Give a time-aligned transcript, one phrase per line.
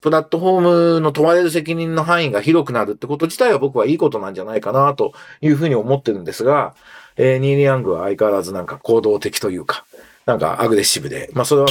[0.00, 0.60] プラットフォー
[0.96, 6.74] ムの問われる責任の範囲が広くなるってこと自体は僕はいいことなんじゃないかなというふうに思ってるんですが、
[7.16, 9.84] えー、ニーリ・ヤングは相変わらずなんか行動的というか、
[10.24, 11.68] なんかアグレッシブで、まあそれは、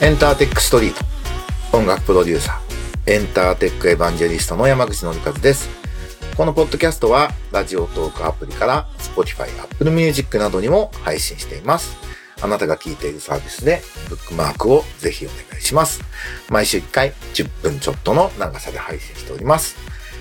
[0.00, 0.94] エンターテックストリー
[1.70, 5.68] ト、音楽プロデューサー、エンターテックエヴァンジェリストの山口のりかずです。
[6.38, 12.09] このポッドキャストは、ラジオトークアプリから、Spotify、Apple Music などにも配信しています。
[12.42, 16.00] あなたが聞いているサービスでブックマークをぜひお願いします。
[16.48, 19.76] 毎週1回10分ちょっとの長さで配信しております。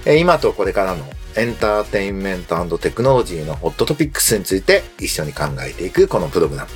[0.06, 1.06] え今とこれからの
[1.36, 6.70] エンターテインメントテクノロジーのホットトピックスについて一緒に考えていくこのプログラム。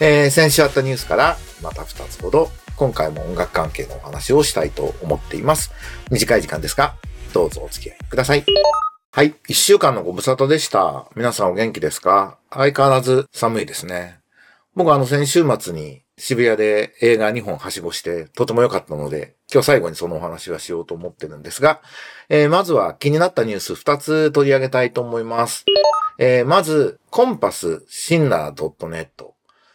[0.00, 5.72] えー、先週あったニュースからまた2つほど今回も音楽関係のお話をしたいと思っています。
[6.10, 6.94] 短い時間ですが、
[7.32, 8.44] どうぞお付き合いください。
[9.12, 9.34] はい。
[9.48, 11.06] 一週間のご無沙汰でした。
[11.16, 12.36] 皆さんお元気ですか？
[12.50, 14.20] 相変わらず寒いですね。
[14.76, 21.80] 僕はあの先週末に渋谷で映画2本はしごしてとても良かったので、今日最後にそのお話はしようと思ってるんですが、
[22.28, 25.64] えー、まずは気になったニュース2つ取り上げたいと思います。
[26.18, 29.08] えー、まず、コンパスシンナー .net。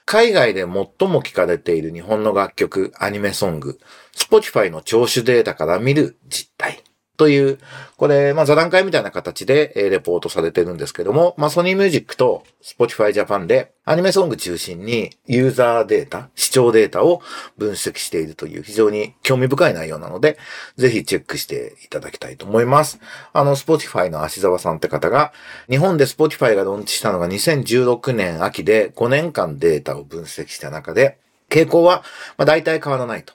[0.06, 3.80] 海外で最も聞かれている日本の楽曲、アニメソング、
[4.16, 6.84] Spotify の聴取データから見る実態。
[7.18, 7.60] という、
[7.98, 17.22] これ、まあ座談会みたいな形で、えレポートされてるんですけども、まあソニーミュージックと Spotify Japan でアニメソング中心にユーザーデータ、視聴データを
[17.58, 20.38] 分析しているという非常に興味深い内容なので、
[20.78, 23.00] ぜひチェックしていただきたいと思います。
[23.34, 25.34] あの、Spotify の足沢さんって方が、
[25.70, 32.04] 日本で Spotify がローンチしたのが2016年秋で5年間データを分析した中で、傾向は、
[32.38, 33.34] まあ、大体変わらないと。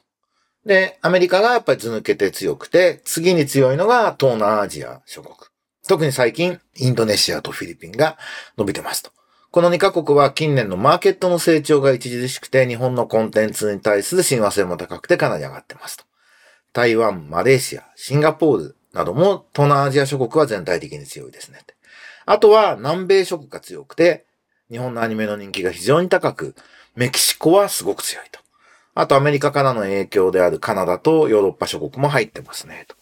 [0.66, 5.34] で、アメリカがやっぱり図抜けて強くて、次に強いのが東南アジア諸国。
[5.86, 8.18] 特に最近、インドネシアとフィリピンが
[8.58, 9.12] 伸びてますと。
[9.52, 16.04] この2カ国は近年のマーケットの成長が著しくて、日本のコンテンツに対する親和性も高くてかなり上がってますと。
[16.72, 21.60] 台湾、マレーシア、シンガポールなども東南アジア諸国は全体的に強いですね。
[22.26, 24.26] あとは南米諸国が強くて、
[24.68, 26.56] 日本のアニメの人気が非常に高く、
[26.96, 28.40] メキシコはすごく強いと。
[28.96, 32.96] あとアメリカからの影響であるカナダとヨーロッパ諸国も入ってますね、と。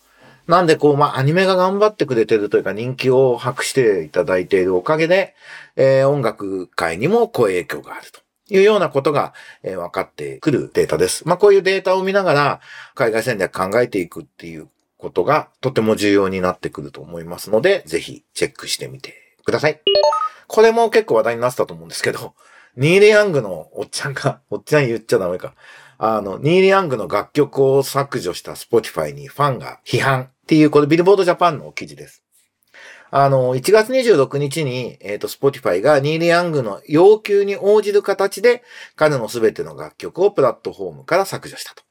[0.49, 5.37] なんでこう、まあ、アニメが頑張ってくれてるというか人気を博していただいているおかげで、
[5.77, 8.21] えー、音楽界にもこう影響があると。
[8.51, 9.33] いうようなことが、
[9.63, 11.27] えー、分かってくるデータです。
[11.27, 12.61] まあ、こういうデータを見ながら、
[12.95, 14.69] 海外戦略考えていくっていう
[14.99, 19.81] ことがとても重要になってくると思いますので、ぜひチェックしてみてください。
[20.47, 22.35] これも結構話題になってたと思うんですけど、
[22.77, 25.55] ニーレ・ヤングのおっちゃんが、おっちゃん言っちゃダメか。
[25.99, 32.23] あの、ニーリ・ヤングの楽曲を削除した Spotify にファンが批判っていう、これビルボードジャパンの記事です。
[33.11, 38.65] あの、1月26日に、えっ、ー、と、Spotify がニール・ヤングの要求に応じる形で、
[38.97, 41.85] 彼のすべての楽曲をプラットフォームから削除したと。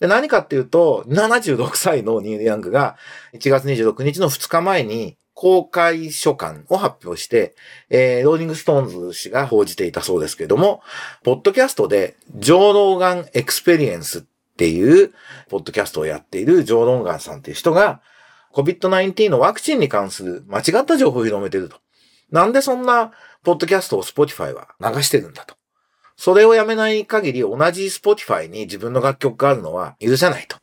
[0.00, 2.96] で、何かっていうと、76歳のニール・ヤングが、
[3.32, 7.54] 1月26日の2日前に、公開書簡を発表して、
[7.90, 10.80] えー、ローリングストーンズ誌が報じていたそうですけれども、
[11.24, 14.22] ポッドキャストで、 Joe Rogan Experience っ
[14.56, 15.12] ていう、
[15.50, 18.00] ポッドキャストをやっているジョー・ローガンさんっていう人が、
[18.54, 21.76] COVID-19 のワクチンに関する間違った情報を広めてると。
[22.30, 23.12] なんでそんな、
[23.44, 25.54] ポッドキャストを Spotify は流してるんだと。
[26.16, 30.56] それをやめない限り同じ Spotify に自分の楽曲があるのは許せないと。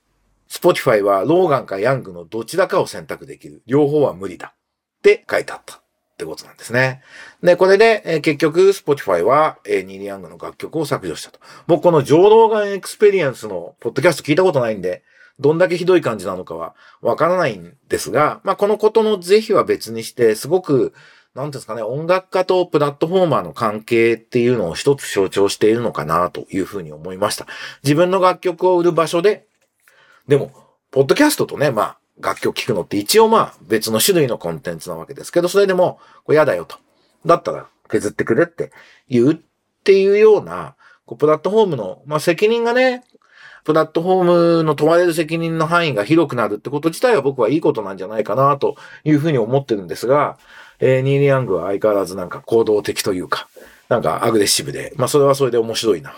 [0.50, 3.62] Spotify はローガンかヤングのどちらかを選択できる。
[3.68, 4.56] 両方は無理だ。
[5.04, 5.80] って書いてあったっ
[6.18, 7.02] てことなんですね。
[7.44, 11.40] で、これで、えー、結局、Spotify は、えー、ニール・ヤングの楽曲を削除したと。
[11.68, 15.04] 僕この Joe Rogan Experience のポッドキャスト聞いたことないんで、
[15.40, 20.94] どんだけひどい感じなのかはわからないんですが、まあ、このことの是非は別にして、すごく、
[21.34, 27.48] なんですかね、音楽家とプラットフォーマーの関係っていうのを一つ象徴しているのかなというふうに思いました。
[27.84, 29.48] 自分の楽曲を売る場所で、
[30.28, 30.52] でも、
[30.92, 36.78] ポッドキャストとね、まあ、楽曲聴くのって一応まあ別の種類のコンテンツなわけですけど、それでも、これ嫌だよと。
[37.26, 38.72] だったら削ってくれって
[39.10, 39.38] 言うっ
[39.84, 40.76] ていうような、
[41.06, 43.04] こうプラットフォームの、まあ責任がね、
[43.64, 48.76] プラットフォームの問われる責任の範囲が広くなるってこと自体は僕はいいことなんじゃないかなと
[49.06, 50.38] いうふうに思ってるんですが、
[50.80, 53.48] えー、ニーリ・ヤングは相変わらずなんか行動的というか、
[53.88, 56.14] なんかアグレッシブで、まあそれはそれで面白いな、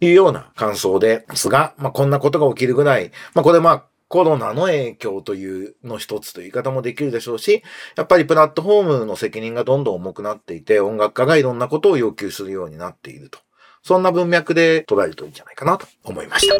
[0.00, 7.62] というような感想ですが、まあこんなことが起きるぐらい、まあこれまあコロナの影響というの一つという言い方もできるでしょうし、
[7.96, 13.38] やっぱりプラットフォームの責任がどんどん重くなっていて、音楽家がいろんなことを要求するようになっていると。
[13.82, 16.54] そんな文脈で捉えるといいんじゃないかなと思いました。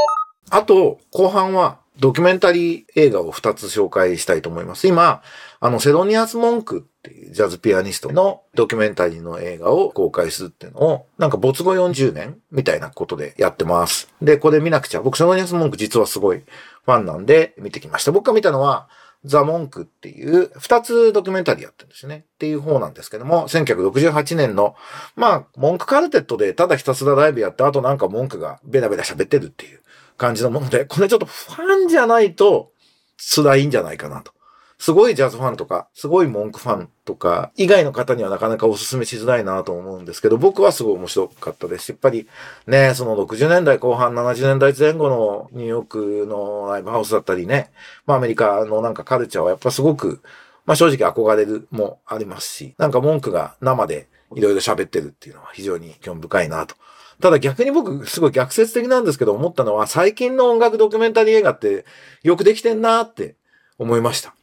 [0.50, 4.86] あと、後半はドキュメンタリー映画を2つ紹介したいと思います。
[4.86, 5.22] 今、
[5.60, 14.12] あの、セロニアス・モンクっていうジャズピアニストのドキュメンタリーの映画を公開するっていうのを、なんか没後40年みたいなことでやってます。
[14.20, 15.00] で、これ見なくちゃ。
[15.00, 18.12] 僕、セロニアス・モンク実はすごいファンなんで見てきました。
[18.12, 18.88] 僕が見たのは、
[19.24, 22.24] ザ・モンクっていう二つドキュメンタリーやってるんですね。
[22.34, 24.76] っていう方なんですけども、1968年の、
[25.16, 29.80] まあ、モンクカルテットでただひたすらライブやって、あとなんかモンクがベラベラ喋ってるっていう
[30.16, 32.72] 感じのもので、これちょっとファンじゃないと
[33.18, 34.32] 辛いんじゃないかなと。
[34.78, 41.90] すごいジャズファンとか、すごい文句ファンとか、以外の方にはなかなかお勧めしづらいなと思うんですけど、僕はすごい面白かったです。
[41.90, 42.28] やっぱり
[42.66, 47.70] ね、その60年代後半、70年代前後のニューヨークのライブハウスだったりね、
[48.06, 50.20] まあアメリカのなんかカルチャーはやっぱすごく、
[50.66, 56.74] まあ正直憧れるもありますし、なんか文句が生でいろいろ喋ってるっていうのは非常に興味深いなと。
[57.20, 61.86] ただ逆に僕、すごい逆説的なんですけど、思ったのは、最近の音楽ドキュメンタリー映画って
[62.22, 63.36] よくできてんなって
[63.78, 64.34] 思いました。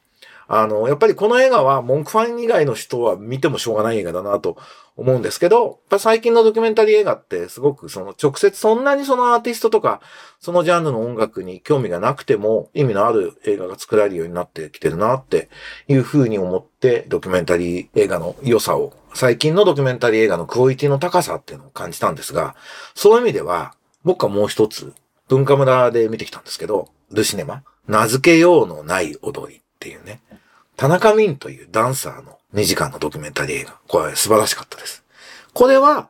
[0.47, 4.57] あの、やっぱりこの映画は文句ファン以外の人は見てもしょうがない映画だなと
[4.95, 10.01] 思うんですけど、やっ最近のドキュメンタリー映画ってすごくその直接そんなにそのアーティストとか
[10.39, 15.49] そのジャンルの音楽に興味がなくても意味のある映画が作られるようになってきてるなって
[15.87, 22.55] いうふうに思ってドキュメンタリー映画の良さを最近のドキュメンタリー映画のクオリティの高さっていうのを感じたんですが、
[22.95, 24.93] そういう意味では僕はもう一つ
[25.27, 30.21] 文化村で見てきたんですけど、ルシネマ名付けようのない踊りっていうね。
[30.75, 33.79] 田中ミンというダンサーの2時間のドキュメンタリー映画。
[33.87, 35.03] これ素晴らしかったです。
[35.53, 36.09] これは、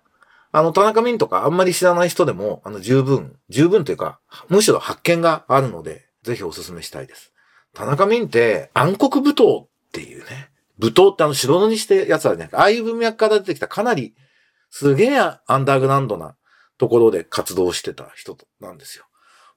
[0.52, 4.20] あの、田中ミンとかあんまり知らない人でも、あの、十分、十分というか、
[4.50, 7.34] むしろ発見があるので、ぜひお勧めしたいです。
[7.74, 12.50] 田中ミンって、暗黒舞踏っていうね、舞踏ってあの、白塗りしてやつあるね。
[12.54, 14.16] ああいう文脈から出てきたかなり、
[14.70, 16.36] すげえアンダーグラウンドな
[16.78, 19.06] ところで活動してた人なんですよ。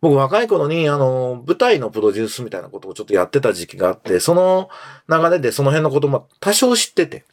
[0.00, 4.68] 僕若い頃に、あの、舞台のプロデュースみたいなことをちょっとやってた時期があって、その
[5.08, 7.24] 流れでその辺のことも多少知ってて、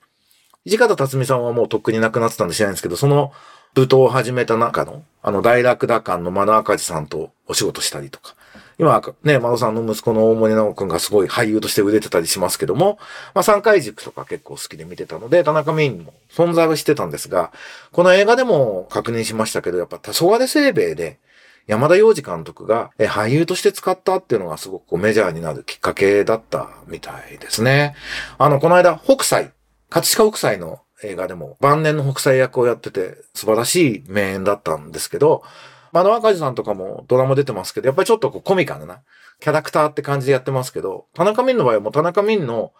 [0.65, 3.31] 土方辰巳さんはもうとっくに亡くなってたんで知らないんですけど、その
[3.75, 8.35] 舞踏を始めた中の、あの、大楽打館のマナ赤字さんとお仕事したりとか、
[8.79, 12.97] 今、ね、マドさんの息子の大森直くんがすごい俳優として売れてたりしますけども、
[13.33, 17.51] まあ、三回軸とか結構好きで見てたので、田中メインも存在はしてたんですが、
[17.91, 21.19] この映画でも確認しましたけど、やっぱ黄昏清兵衛で、
[21.67, 27.95] 山田洋次監督が俳優として使ったっていうのがすごくメジャーになるきっかけだったみたいですね。
[28.37, 29.51] あの、この間、北斎、
[29.89, 35.43] 葛飾北斎の映画でも晩年の北斎役をやってて素晴らしい名演だったんですけど、
[35.91, 39.01] 窓赤字さんとかもドラマ出てますけど、やっぱりちょっとこうコミカルな
[39.39, 42.71] キャラクターって感じでやってますけど、田中民の場合はもう田中民の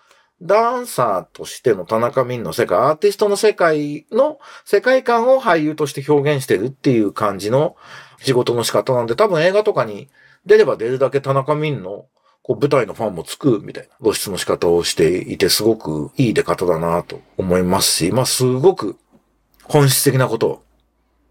[0.41, 7.75] ダンサーとしての田中民の世界、アーティストの世界の世界観を俳優として表現してるっていう感じの
[8.19, 10.09] 仕事の仕方なんで、多分映画とかに
[10.45, 12.07] 出れば出るだけ田中民の
[12.41, 18.97] こう舞台のファンもつくみたいな露出の仕方をしていて、すごくいい出方だなと思いますし、まあすごく
[19.63, 20.63] 本質的なことを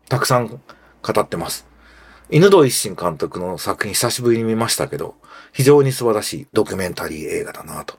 [0.08, 0.58] たくさん語
[1.20, 1.66] ってます。
[2.30, 5.16] 犬戸一心監督の作品久しぶりに見ましたけど、
[5.52, 7.98] 非常に素晴らしいドキュメンタリー映画だなと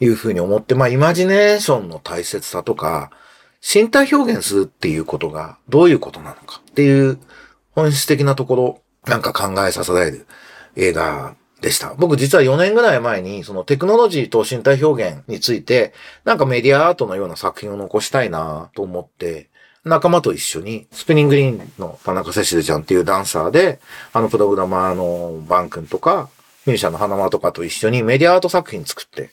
[0.00, 3.10] いうふうに思って、まあイマジネーションの大切さとか、
[3.62, 7.18] 身体表現するっていうことがどういうことなのかっていう
[7.74, 10.26] 本質的なところ、なんか考えさせられる
[10.76, 11.94] 映画でした。
[11.94, 15.92] 僕実は4年ぐらい前に、そのテクノロジーと身体表現について、
[16.24, 19.48] なんかメディアアートのような作品を残したいなと思って、
[19.84, 23.80] 仲間と一緒に、スピニングリーンの田中セシルちゃんっていうダンサーで、
[24.12, 26.28] あのプログラマーのバン君とか、
[26.66, 29.30] ミュージシャンの花間とかと一緒にメディアアート作品作って、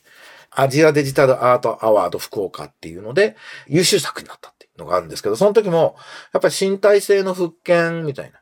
[0.56, 3.36] アジアデジタルアートアワード福岡っていうので、
[3.68, 5.96] 優秀作になったっていうのがあるんですけど、その時も、
[6.34, 8.40] やっぱり身体性の復権みたいな。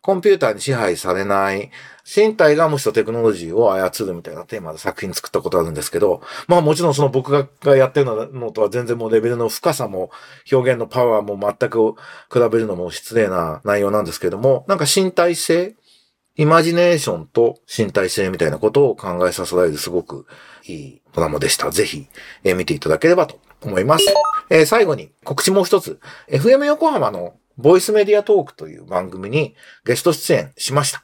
[0.00, 1.70] コンピューターに支配されない、
[2.06, 10.10] 身体がむしろテクノロジーを操るみたいなテーマで作品作ったことあるんですけど、まあもちろんその僕がやってるのとは全然もうレベルの深さも
[10.50, 11.92] 表現のパワーも全く
[12.32, 15.74] 比べるのも失礼な内容なんですけども、なんか身体性、
[16.38, 20.24] イマジネーションと身体性みたいなことを考えさせられるすごく
[20.66, 21.72] いいドラマでした。
[21.72, 22.06] ぜひ、
[22.44, 24.06] え、見ていただければと思います。
[24.48, 25.98] えー、最後に告知もう一つ。
[26.30, 31.02] FM 横浜のボイスメディアトークという番組にゲスト出演しました。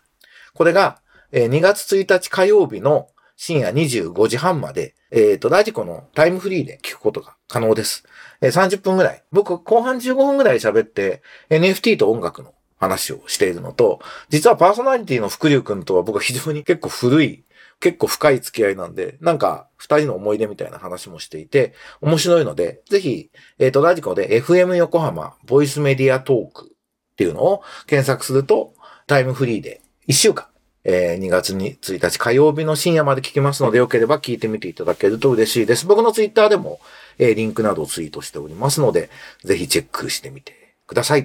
[0.55, 1.01] これが、
[1.33, 8.05] 2月1日火曜日の深夜25時半まで、えっ、ー、と、ラジコのタイムフリーで聞くことが可能です。
[8.41, 9.25] えー、30分ぐらい。
[9.33, 17.45] 僕、後半15分ぐらい喋って、NFT と音楽の話をしているのと、実はパーソナリティの福流くんとは僕は非常に結構古い
[17.81, 26.71] 結構深い付き合いなんで、なんか、二人の思い出みたいな話もしていて、面白いので、ぜひ、えっ、ー、と、ラジコで FM 横浜ボイスメディアトーク
[27.13, 28.75] っていうのを検索すると、
[29.07, 30.47] タイムフリーで1週間
[30.87, 35.87] えー、2月に1日火曜日の深夜まで聞きますので、よければ聞いてみていただけると嬉しいです。
[35.87, 36.79] 僕のツイッターでも、
[37.19, 39.09] えー、リンクなどをツイートしておりますので、
[39.45, 41.25] ぜひチェックしてみてください。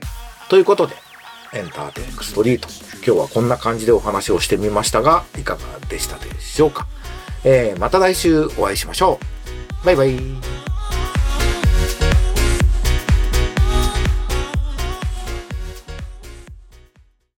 [0.49, 0.95] ということで、
[1.53, 2.67] エンターテイクストリート。
[3.05, 6.87] 今日はこんな感じでお話をしてみましたが、いかがでしたでしょうか？
[7.43, 9.19] えー、また来週お会いしましょ
[9.81, 9.85] う。
[9.85, 10.19] バイバイ。